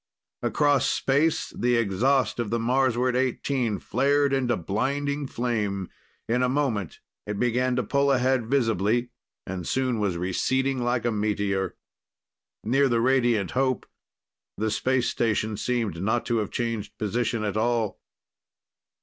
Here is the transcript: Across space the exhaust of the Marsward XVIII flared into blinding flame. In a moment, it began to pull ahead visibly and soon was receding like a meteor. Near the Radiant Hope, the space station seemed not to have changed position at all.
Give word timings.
Across 0.41 0.87
space 0.87 1.51
the 1.51 1.75
exhaust 1.75 2.39
of 2.39 2.49
the 2.49 2.57
Marsward 2.57 3.13
XVIII 3.15 3.77
flared 3.77 4.33
into 4.33 4.57
blinding 4.57 5.27
flame. 5.27 5.91
In 6.27 6.41
a 6.41 6.49
moment, 6.49 6.99
it 7.27 7.37
began 7.37 7.75
to 7.75 7.83
pull 7.83 8.11
ahead 8.11 8.47
visibly 8.47 9.11
and 9.45 9.67
soon 9.67 9.99
was 9.99 10.17
receding 10.17 10.81
like 10.83 11.05
a 11.05 11.11
meteor. 11.11 11.75
Near 12.63 12.89
the 12.89 12.99
Radiant 12.99 13.51
Hope, 13.51 13.85
the 14.57 14.71
space 14.71 15.07
station 15.07 15.55
seemed 15.55 16.01
not 16.01 16.25
to 16.25 16.37
have 16.37 16.49
changed 16.49 16.97
position 16.97 17.43
at 17.43 17.55
all. 17.55 17.99